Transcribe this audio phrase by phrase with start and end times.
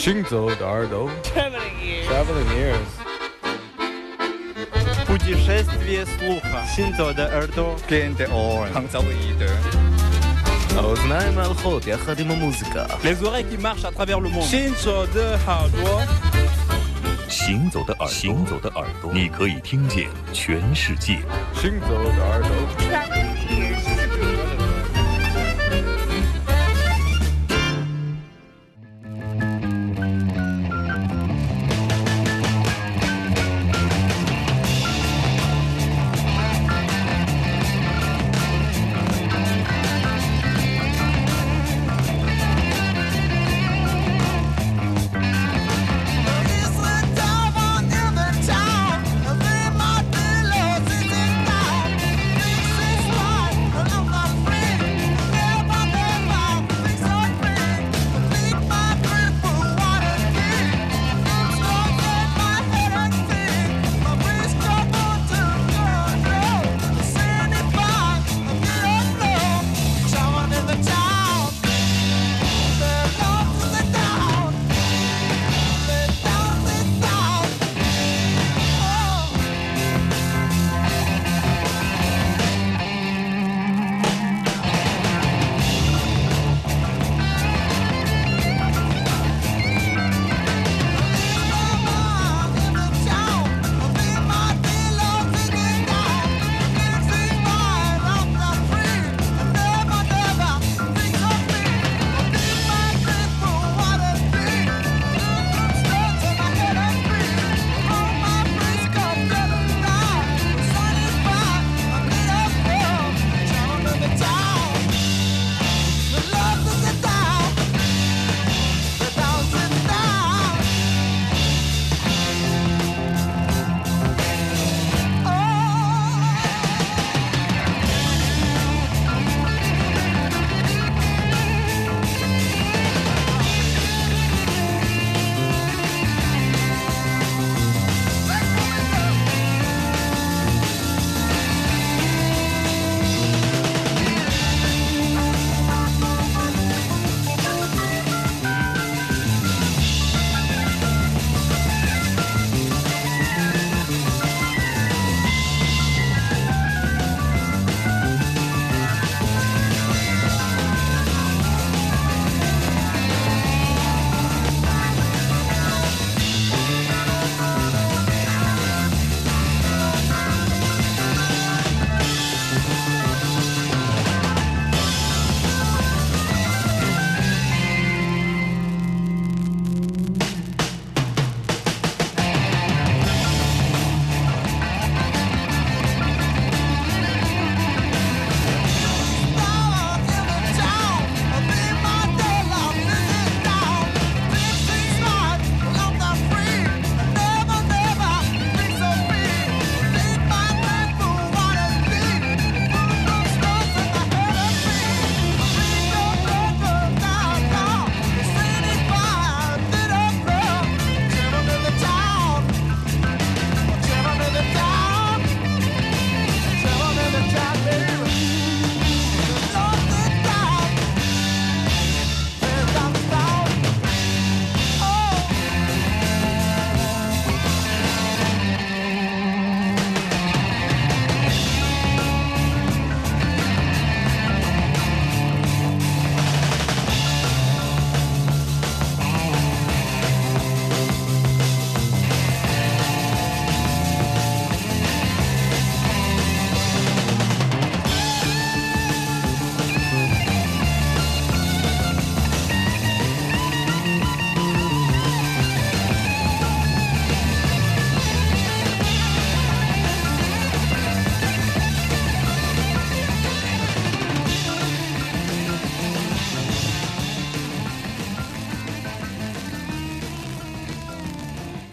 [0.00, 2.06] 行走的耳朵 Traveling ears.
[2.08, 2.90] Traveling ears
[5.06, 6.64] Путешествие слуха.
[6.74, 7.76] Синзо де Эрдо.
[7.88, 8.68] Gente on.
[8.74, 9.50] Hanzaoide.
[10.76, 14.44] האוזניים הלכות יחד עם המוזיקה Les oreilles qui marchent à travers le monde.
[14.44, 16.06] Shinzo de Hardware.
[17.28, 21.18] 行走的耳朵，行走的耳朵，你可以听见全世界。
[21.54, 22.50] 行走的耳朵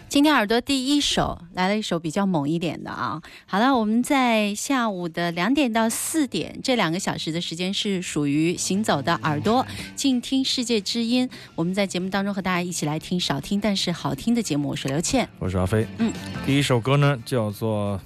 [0.08, 3.20] 今天耳朵第一首来了一首比较猛一点的啊。
[3.44, 11.28] 好了，我们在下午的两点到四点这两个小时的时间是属于行走的耳朵，静听世界之音。
[11.54, 14.70] 我们在节目当中和大家一起来听少听但是好听的节目。
[14.70, 15.86] 我是刘倩，我是阿飞。
[15.98, 16.10] 嗯，
[16.46, 18.00] 第一首歌呢叫做，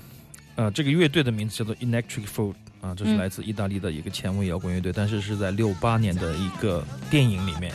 [0.56, 7.72] 呃，这个乐队的名字叫做 Electric Food 啊，这是嗯来自意大利的一个前卫摇滚乐队，但是是在六八年的一个电影里面。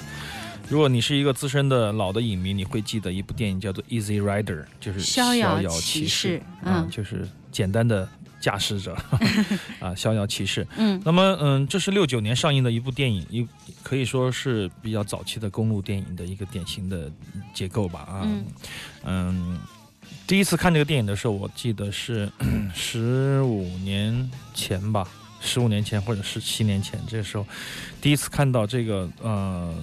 [0.69, 6.07] 如果你是一个资深的老的影迷，你会记得一部电影叫做《Easy Rider》，就是逍遥遥骑士。
[6.07, 8.07] 士，啊嗯，就是简单的
[8.41, 8.97] 驾驶者。
[9.79, 10.67] 啊，逍遥骑士。
[10.75, 11.01] 嗯。
[11.05, 13.47] 那么，嗯，这是六九年上映的一部电影，一
[13.81, 17.09] 可以说是比较早期的公路电影的一个典型的
[17.53, 17.99] 结构吧。
[18.01, 18.45] 啊，嗯。
[19.05, 19.59] 嗯，
[20.27, 22.29] 第一次看这个电影的时候，我记得是
[22.75, 25.07] 十五年前吧，
[25.39, 27.45] 十五年前或者十七年前，这个时候
[28.01, 29.73] 第一次看到这个呃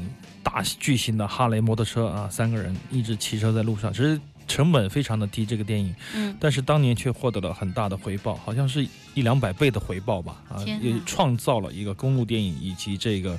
[0.43, 13.39] 大巨型的哈雷摩托车啊，三个人一直骑车在路上，其实成本非常的低，这个电影，嗯但是当年却获得了很大的回报，好像是一两百倍的回报吧，啊也创造了一个公路电影以及这个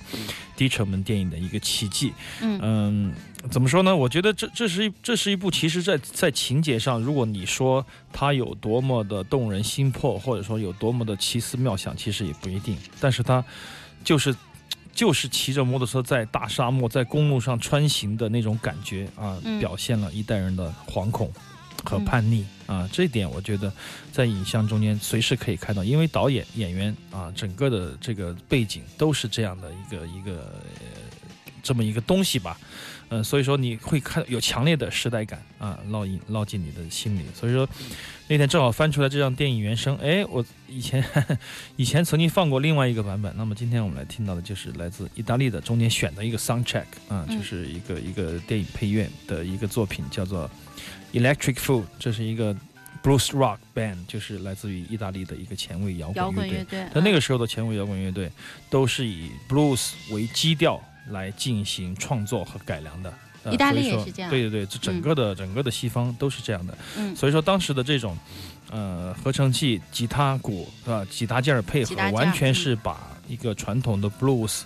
[0.55, 2.13] 低成本电影的一个奇迹。
[2.41, 3.13] 嗯嗯，
[3.49, 3.95] 怎么说呢？
[3.95, 12.77] 我觉得这这是一这是一部，其实在在情节上，如果你说它有多么的动人心魄，或者说有多么的奇思妙想，其实也不一定。
[12.99, 13.43] 但是它
[14.03, 14.35] 就是
[14.95, 21.31] 就是骑着摩托车在大沙漠、在公路上穿行的那种感觉啊，嗯表现了一代人的惶恐
[21.83, 22.89] 和嗯叛逆、啊。
[22.91, 23.71] 这一点我觉得
[24.11, 30.31] 在影像中间随时可以看到，因为导演、演员啊，整个的这个背景都是这样的一个一个。
[30.79, 31.03] 呃
[31.65, 32.55] 这么一个东西吧，
[33.15, 37.23] 呃，所以说你会看有强烈的时代感啊，烙印烙进你的心里。
[37.33, 37.67] 所以说
[38.27, 41.03] 那天正好翻出来这张电影原声，哎，我以前
[41.77, 50.49] 以前曾经放过另外一个版本，那么今天我们来听到的就是来自意大利的中间选的一个 soundtrack 啊，嗯就是一个一个电影配乐的一个作品，叫做
[51.13, 52.53] Electric Food，这是一个
[53.03, 56.65] blues rock band，就是来自于意大利的一个前卫摇摇滚乐队。
[56.65, 58.29] 滚乐队，但那嗯个时候的前卫摇滚乐队
[58.69, 63.13] 都是以 blues 为基调来进行创作和改良的。
[63.43, 66.75] 呃意大利所以说也是这样对对对，这整个的、整个的西方都是这样的。
[66.97, 68.17] 嗯所以说当时的这种，
[68.71, 71.05] 呃，合成器、吉他、鼓是吧？
[71.05, 74.61] 几大件儿配合完全是把一个传统的 blues，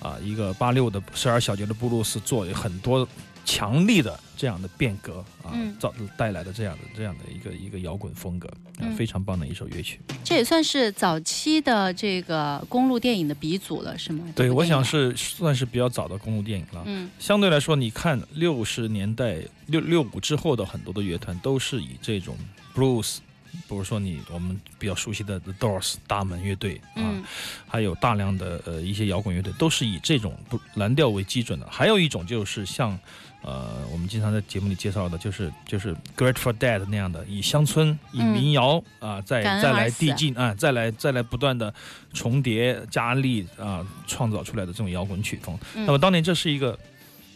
[0.00, 3.06] 啊、一个八六的十二小节的布鲁斯做很多
[3.46, 10.00] 强力的这样的变革啊嗯，造带来的这样的这样的一个一个摇滚风格啊嗯，非常棒的一首乐曲。
[10.24, 14.24] 这也算是早期的这个公路电影的鼻祖了，是吗？
[14.34, 16.82] 对，我想是算是比较早的公路电影了。
[16.86, 22.36] 嗯相对来说，你看六十年代六六五之后的很多的乐团都是以这种
[22.74, 23.18] blues，
[23.52, 27.24] 比如说你我们比较熟悉的 The Doors 大门乐队啊，嗯
[27.66, 31.66] 还有大量的呃一些摇滚乐队都是以这种不蓝调为基准的。
[31.70, 32.98] 还有一种就是像
[33.46, 41.72] 呃我们经常在节目里介绍的，就是就是 Grateful Dead 那样的，以乡村以嗯民谣啊、再再来递进啊、再来再来不断的
[42.12, 45.56] 重叠加力啊、创造出来的这种摇滚曲风。
[45.76, 46.76] 嗯那么当年这是一个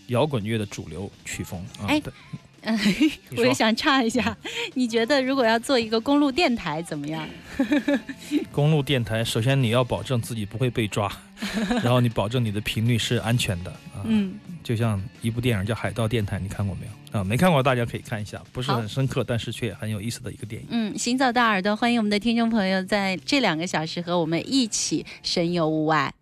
[0.09, 1.87] 摇滚乐的主流曲风啊。
[1.89, 2.13] 哎对
[2.63, 2.79] 嗯，
[3.39, 4.37] 我也想插一下，
[4.75, 7.27] 你觉得如果要做一个公路电台怎么样？
[8.53, 11.11] 公路电台，首先你要保证自己不会被抓，
[11.83, 14.05] 然后你保证你的频率是安全的啊。
[14.09, 17.19] 嗯，就像一部电影叫《海盗电台》，你看过没有？
[17.19, 20.69] 啊，没看过大家可以看一下，不是很深刻，但是却很有意思的一个电影。
[20.71, 26.13] 嗯，行走的耳朵，欢迎我们的听众朋友在这两个小时和我们一起神游物外。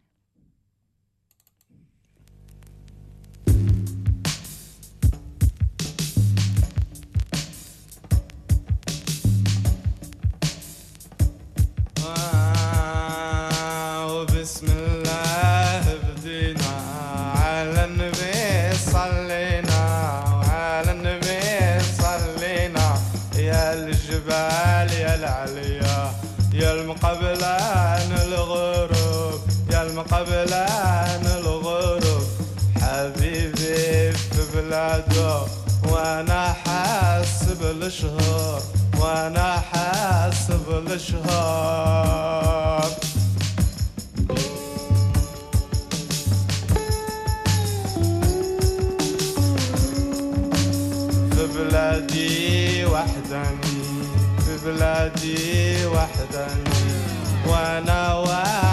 [37.70, 38.60] الشهور
[39.00, 42.88] وأنا حاسب الشهور
[51.30, 53.82] في بلادي وحداني
[54.38, 56.70] في بلادي وحداني
[57.46, 58.67] وأنا وحدي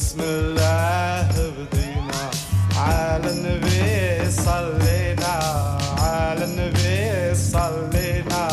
[0.00, 2.22] بسم الله بدينا
[2.76, 5.34] على النبي صلينا.
[5.98, 8.44] على النبي صلينا.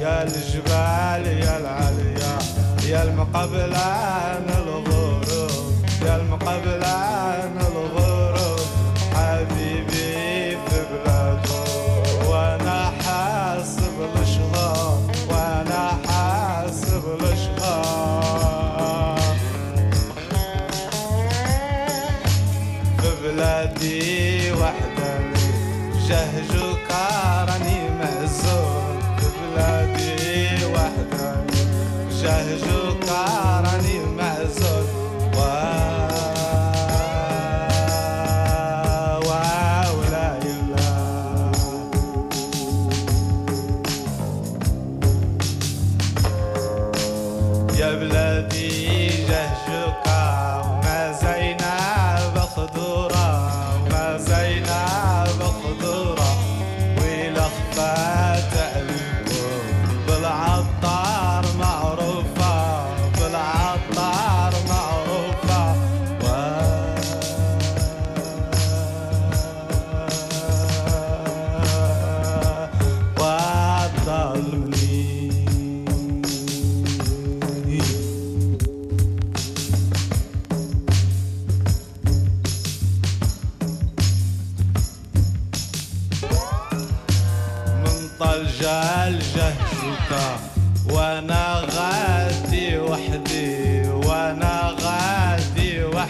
[0.00, 2.34] يا الجبال يا العليا.
[2.88, 5.72] يا المقبلان الغروب
[6.02, 6.81] يا المقبلان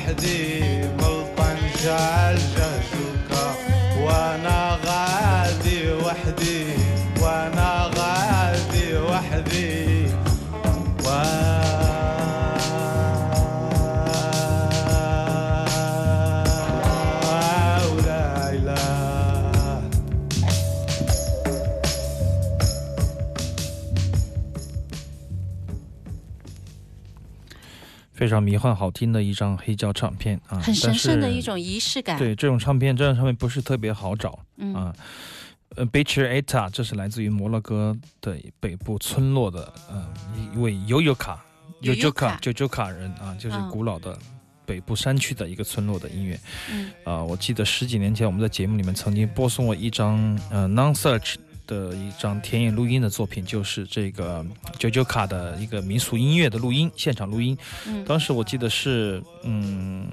[0.03, 0.63] وحدي
[0.99, 1.57] بلطن
[28.23, 32.17] 非常迷幻好听的一张黑胶唱片啊，很神圣的一种仪式感。
[32.17, 34.95] 对这种唱片，这张唱片不是特别好找嗯啊。
[35.75, 40.07] 呃 b e c h e Eta，这是来自于摩洛哥的北部村落的呃
[40.55, 41.45] 一位尤尤卡
[41.81, 44.17] 尤 Yoyoka 尤卡尤尤卡人啊，就是嗯古老的
[44.65, 46.39] 北部山区的一个村落的音乐。
[46.71, 51.35] 嗯啊，我记得十几年前我们在节目里面曾经播送过一张呃 Non Search
[51.67, 54.45] 的一张田野录音的作品，就是这个
[54.79, 57.57] 九九卡的一个民俗音乐的录音，现场录音。
[57.87, 60.07] 嗯当时我记得是嗯。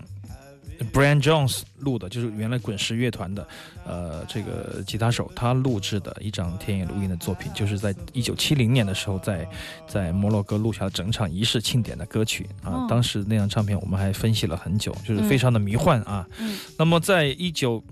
[0.93, 3.45] Brian Jones 录的，就是原来滚石乐团的，
[3.85, 9.45] 呃，这个吉他手他录制的一张田野录音的作品，就是在一九七零年的时候在，
[9.85, 12.71] 在摩洛哥录下了整场仪式庆典的歌曲啊。
[12.71, 16.25] 哦当时那张唱片我们还分析了很久，就是非常的迷幻啊。
[16.39, 17.83] 嗯那么在一九，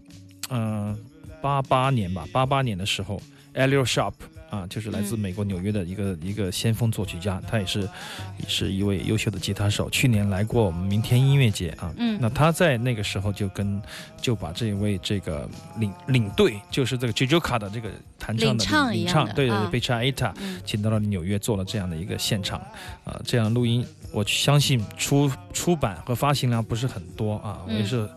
[0.49, 0.97] 嗯，
[1.41, 3.21] 八八年吧，八八年的时候
[3.57, 4.13] e l i o Sharp
[4.49, 11.93] 啊，就是来自嗯美国纽约的一个、一个先锋作曲家，他也是也是一位优秀的吉他手，去年来过我们明天音乐节啊。
[11.97, 13.81] 嗯那他在那个时候就跟
[14.21, 15.49] 就把这位这个
[15.79, 20.62] 领领队，就是这个 Jojoka 的这个弹唱的领唱对对啊对 b e c h a Eta，嗯。
[20.65, 22.59] 请到了纽约做了这样的一个现场，
[23.03, 28.09] 啊、这样录音，我相信出出版和发行量不是很多啊，我也嗯是，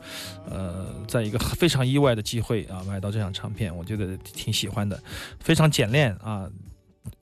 [0.51, 5.01] 呃，在一个非常意外的机会啊买到这张唱片，我觉得挺喜欢的，
[5.39, 6.49] 非常简练啊。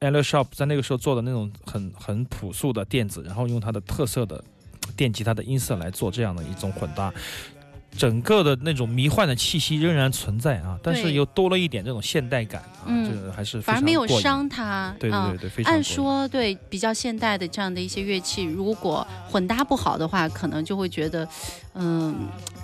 [0.00, 4.42] a l Shop 在那个时候做的那种很很朴素的电子，然后用它的特色的
[4.97, 7.12] 电吉他的音色来做这样的一种混搭，
[7.97, 14.95] 整个的那种迷幻的气息仍然存在啊，但是又多了一点这种现代感啊，嗯这个还是非反而没有伤它。
[15.00, 21.26] 对对啊对对，非常按说对比较现代的这样的一些乐器，如果混搭不好的话，可能就会觉得，
[21.75, 22.14] 嗯，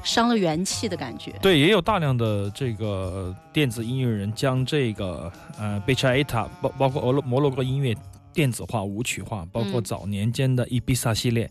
[0.03, 1.33] 伤了元气的感觉。
[1.43, 7.95] 对，也有大量的这个电子音乐人将这个呃贝查埃塔包包括俄罗摩洛哥音乐
[8.35, 9.85] 电子化、舞曲化，包括嗯。
[9.85, 11.49] 早年间的伊比萨系列，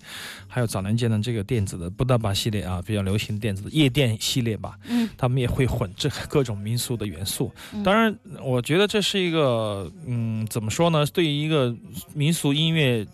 [0.48, 5.10] 还有早年间的这个电子的布达巴系列啊，比较流行的电子的夜店系列吧，嗯。
[5.18, 7.52] 他们也会混这个各种民俗的元素。
[7.74, 7.82] 嗯。
[7.82, 11.06] 当然，我觉得这是一个嗯，怎么说呢？
[11.08, 11.74] 对于一个
[12.14, 13.06] 民俗音乐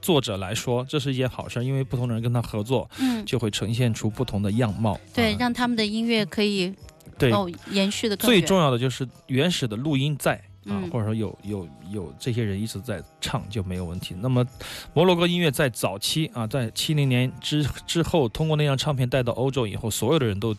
[0.00, 4.98] 作者来说，这是一件好事儿，因为不同的人跟他合作，嗯，就会呈现出不同的样貌。
[5.12, 6.72] 对，啊让他们的音乐可以
[7.18, 14.14] 对，哦延续的更最重要的就是原始的录音在啊，嗯或者说有有有这些人一直在唱就没有问题。
[14.20, 14.46] 那么
[14.94, 20.56] 摩洛哥音乐在早期啊，在七零年之之后，通过那张唱片带到欧洲以后，所有的人都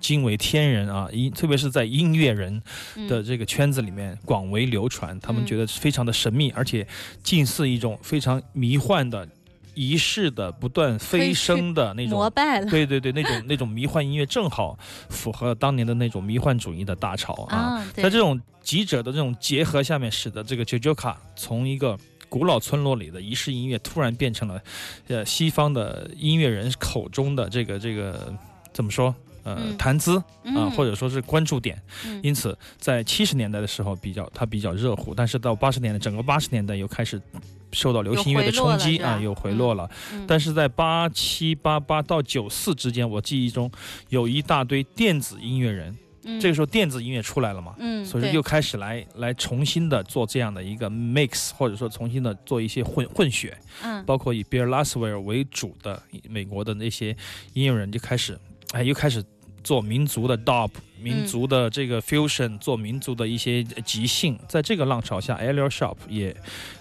[0.00, 2.62] 惊为天人啊，音特别是在音乐人
[3.08, 6.86] 的这个圈子里面广为流传，他们嗯觉得非常的神秘，而且
[7.22, 9.28] 近似一种非常迷幻的。
[9.74, 17.56] 仪式的不断飞升的那种膜拜了对对对，那种 那种迷幻音乐正好符合当年的那种迷幻主义的大潮啊。
[17.56, 21.98] 啊，在这种几者的这种结合下面，使得这个 Jojoka 从一个
[22.28, 24.60] 古老村落里的仪式音乐，突然变成了
[25.08, 28.32] 呃西方的音乐人口中的这个这个
[28.72, 29.14] 怎么说？
[29.42, 29.76] 呃，嗯。
[29.76, 30.70] 谈资啊、嗯。
[30.72, 32.20] 或者说是关注点，嗯。
[32.22, 37.20] 因此在七十年代的时候比较它比较热乎，但是到八十年代，整个八十年代又开始
[37.72, 39.90] 受到流行音乐的冲击啊，又回落了。
[40.12, 40.24] 嗯。
[40.26, 43.70] 但是在八七八八到九四之间，我记忆中
[44.08, 46.40] 有一大堆电子音乐人，嗯。
[46.40, 54.04] 这个时候电子音乐出来了嘛，嗯，所以又开始来来重新的做这样的一个 mix，或者说重新的做一些混混血，嗯。
[54.04, 57.16] 包括以 Bill Laswell 为主的美国的那些
[57.54, 58.38] 音乐人就开始，
[58.72, 59.22] 哎，又开始
[59.62, 66.34] 做民族的 dub，民族的这个 fusion，、做民族的一些即兴，在这个浪潮下 a l i o Sharp 也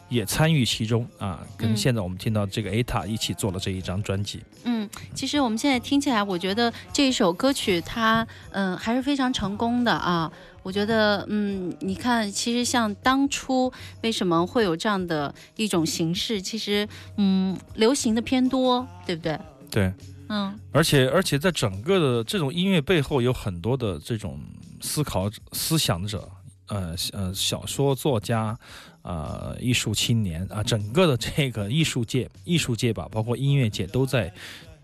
[0.09, 4.41] 也参与其中啊，跟嗯现在我们听到这个 Ata 一起做了这一张专辑。
[4.63, 10.31] 嗯，其实我们现在听起来，我觉得这一首歌曲它嗯、还是非常成功的啊。
[10.63, 13.71] 我觉得嗯，你看，其实像当初
[14.03, 19.39] 为什么会有这样的一种形式，其实嗯，流行的偏多，对不对？
[19.71, 19.91] 对，
[20.33, 24.39] 嗯而且而且在整个的这种音乐背后有很多的这种
[24.79, 26.29] 思考者思想者，
[26.67, 28.57] 呃呃，小说作家，
[29.01, 34.33] 呃，艺术青年啊，整个的这个艺术界、艺术界吧，包括音乐界，都在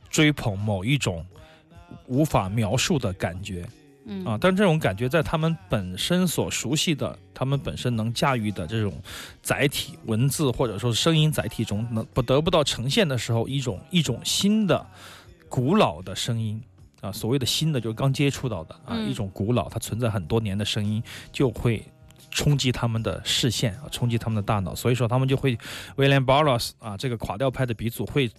[0.09, 1.25] 追捧某一种
[2.07, 3.65] 无法描述的感觉
[4.05, 4.37] 嗯啊。
[4.39, 9.01] 但这种感觉在他们本身所熟悉的、他们本身能驾驭的这种
[9.41, 14.85] 载体、文字或者说是声音载体中，能不得不到呈现的时候，一种一种新的、
[15.49, 16.61] 古老的声音。
[16.99, 21.85] 啊，所谓的新的就是刚接触到的啊，嗯一种古老它存在很多年的声音，就会
[22.31, 25.55] 冲击他们的视线啊，冲击他们的大脑，所以说他们就会
[25.95, 28.31] ，William Barros 啊，这个垮掉派的鼻祖会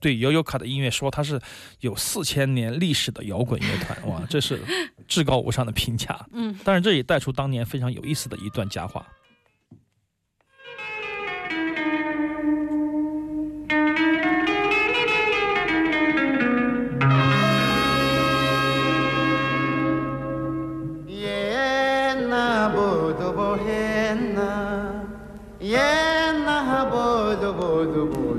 [0.00, 1.38] 对尤尤卡的音乐说它是
[1.80, 4.58] 有四千年历史的摇滚乐团，哇，这是
[5.06, 6.18] 至高无上的评价。
[6.32, 9.06] 嗯，但是这也带出当年非常有意思的一段佳话。
[27.86, 28.29] todo mundo.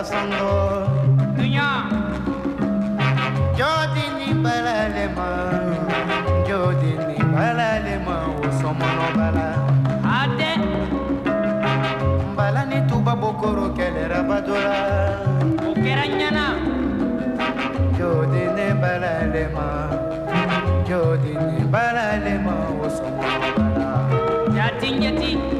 [0.00, 0.88] pasando.
[3.60, 5.28] Yo dini bala le ma,
[6.48, 9.48] yo dini bala le ma, o somo no bala.
[10.18, 10.52] Ade.
[12.34, 14.78] Bala ni tuba bokoro kele rabadora.
[15.68, 16.46] Okera nyana.
[17.98, 19.68] Yo dini bala le ma,
[20.88, 23.88] yo dini bala le ma, o somo no bala.
[24.56, 25.59] Jati jati.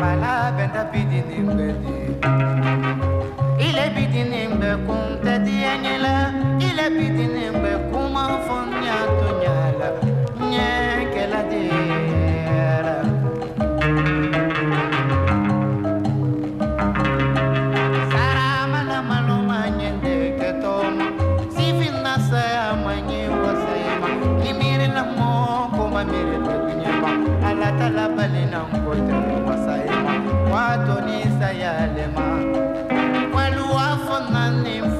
[0.00, 1.96] bala benda bidini bedi
[3.66, 6.14] ile bidini be kun tedi enyela
[6.68, 7.44] ile bidini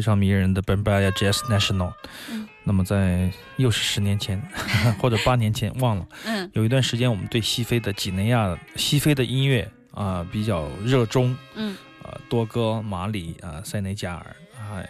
[0.00, 1.92] 非常迷人的 Bambaya Jazz National。
[2.30, 2.48] 嗯。
[2.64, 4.40] 那么在又是十年前
[4.98, 6.50] 或者八年前忘了，嗯。
[6.54, 11.76] 有一段时间我们对西非的几内亚、西非的音乐啊、比较热衷，嗯。
[12.02, 14.36] 啊，多哥、马里啊、塞内加尔，
[14.74, 14.88] 哎，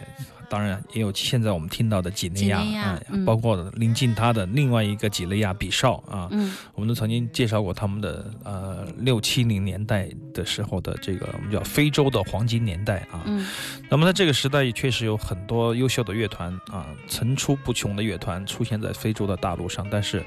[0.51, 3.23] 当然也有现在我们听到的几内亚，几内亚哎嗯。
[3.23, 6.53] 包括临近它的另外一个几内亚比绍啊，嗯。
[6.75, 13.23] 我们都曾经介绍过他们的呃六七零年代的时候的这个我们叫非洲的黄金年代啊。
[13.25, 13.47] 嗯。
[13.89, 20.21] 那么在这个时代也确实有很多优秀的乐团啊，层出不穷的乐团出现在非洲的大陆上，但是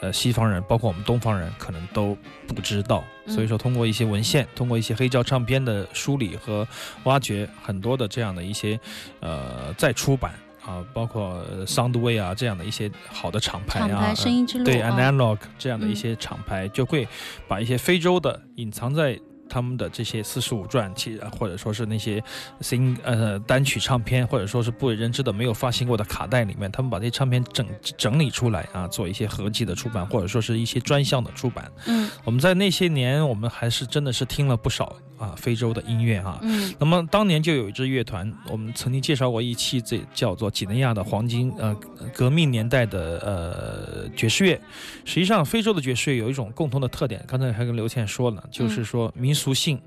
[0.00, 6.66] 呃西方人包括我们东方人可能都不知道所以说通过一些文献，通过一些黑胶唱片的梳理和
[7.04, 8.78] 挖掘，很多的这样的一些
[9.20, 10.32] 呃再出版。
[10.66, 17.08] 啊，包括呃 Soundway 啊这样的一些好的厂牌啊，厂牌声音之路对啊 Analog 这样的一嗯些厂牌，就会
[17.46, 22.22] 把一些非洲的隐藏在他们的这些四十五转，其或者说是那些
[22.60, 31.70] sing 呃单曲唱片，或者说是不为人知的没有发行过的卡带里面，他们把这些唱片整整理出来啊，做一些合集的出版，或者说是一些专项的出版。
[31.86, 36.38] 嗯我们在那些年，我们还是真的是听了不少啊非洲的音乐啊。
[36.42, 41.74] 嗯那么当年就有一支乐团，我们曾经介绍过一期，这叫做几内亚的黄金呃
[42.14, 44.60] 革命年代的呃爵士乐。
[45.04, 49.80] 实际上，非洲的爵士乐有一种共同的特点，刚才还跟刘倩说了，就是说民俗性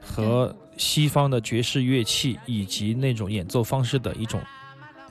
[0.00, 4.40] 和西方的爵士乐器以及那种演奏方式的一种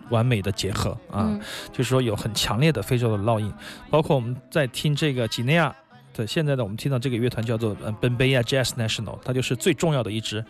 [0.10, 1.24] 完美的结合啊。
[1.28, 1.40] 嗯
[1.72, 3.54] 就是说有很强烈的非洲的烙印，
[3.90, 5.74] 包括我们在听这个几内亚
[6.14, 10.44] 的现在的我们听到这个乐团叫做呃 b e n b e y a Jazz National，它就是最重要的一支。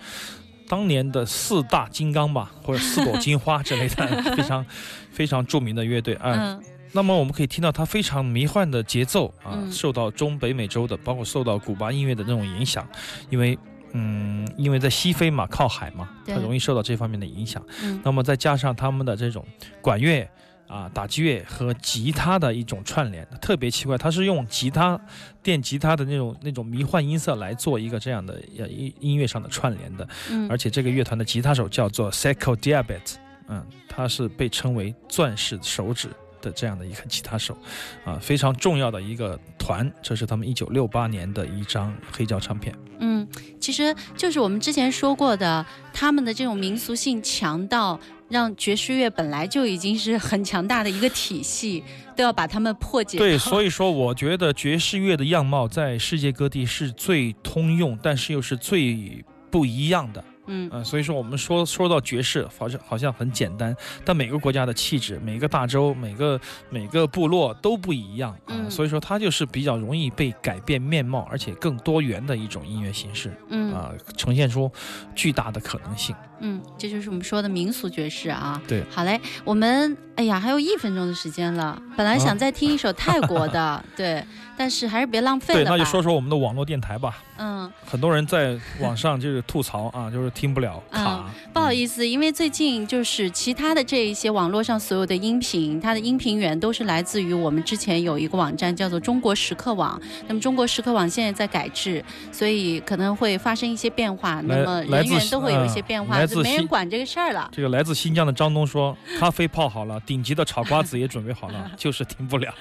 [0.69, 4.65] 当年的四大金刚吧，或者四朵金花之类的， 非常
[5.11, 6.33] 非常著名的乐队啊。
[6.35, 12.87] 嗯那么我们可以听到它非常迷幻的节奏啊，嗯受到中北美洲的，包括受到古巴音乐的那种影响，
[13.29, 13.57] 因为
[13.93, 17.63] 嗯，因为在西非嘛，靠海嘛，它容易受到这方面的影响。
[17.83, 19.45] 嗯那么再加上他们的这种
[19.81, 20.29] 管乐
[20.67, 24.99] 啊、打击乐和吉他的一种串联，特别奇怪，它是用吉他、
[25.41, 30.05] 电吉他的那种那种迷幻音色来做一个这样的呃音音乐上的串联的。
[30.29, 33.15] 嗯而且这个乐团的吉他手叫做 Seco Diabet，
[33.47, 36.09] 嗯，他是被称为钻石手指。
[36.41, 37.57] 的这样的一个吉他手，
[38.05, 42.73] 啊，非常重要的一个团，这是他们一九六八年的一张黑胶唱片。
[42.99, 43.27] 嗯，
[43.59, 51.83] 其实就是我们之前说过的，他们的这种民俗性强到让爵士乐本来就已经是很强大的一个体系，
[52.15, 53.17] 都要把他们破解。
[53.17, 60.23] 对，所以说我觉得爵士乐的样貌在世界各地是最通用，但是又是最不一样的。
[60.47, 74.69] 嗯呃、所以说我们说说到爵士，好像好像很简单，但每个国家的气质、每个大洲、每个每个部落都不一样啊、嗯所以说它就是比较容易被改变面貌，而且更多元的一种音乐形式嗯啊、呈现出
[75.15, 76.15] 巨大的可能性。
[76.39, 78.61] 嗯，这就是我们说的民俗爵士啊。
[78.67, 84.23] 对好嘞，我们哎呀还有一分钟的时间了，本来想再听一首泰国 的，对，
[84.57, 85.69] 但是还是别浪费，了对。
[85.69, 87.19] 那就说说我们的网络电台吧。
[87.39, 91.23] 嗯，很多人在网上就是吐槽啊，就是听不了卡。
[91.53, 100.01] 不好意思，因为最近就是其他的这一些网络上所有的音频，它的音频源都是来自于我们之前有一个网站叫做中国时刻网。
[100.27, 104.41] 那么中国时刻网现在在改制，所以可能会发生一些变化。
[104.41, 107.47] 那么人员都会有一些变化，嗯就没人管这个事儿了。
[107.51, 112.51] 这个来自新疆的张东说：“咖啡泡好了，顶级的炒瓜子也准备好了， 就是听不了。”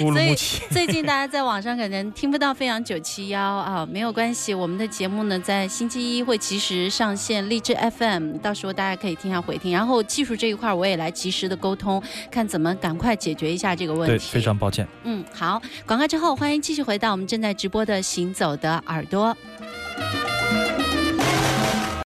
[0.00, 0.62] 乌鲁木齐。
[0.72, 9.70] 最近大家在网上可能听不到飞扬九七幺啊，没有关系，我们的节目呢在星期一会及时上线荔枝 FM，到时候大家可以听下回听。
[9.70, 14.28] 然后技术这一块我也来及时的沟通，看怎么赶快解决一下这个问对，题。
[14.32, 14.88] 非常抱歉。
[15.04, 19.36] 嗯，好，广告之后欢迎继续回到我们正在直播的《行走的耳朵》。